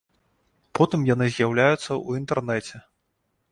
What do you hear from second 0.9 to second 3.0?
яны з'яўляюцца ў інтэрнэце.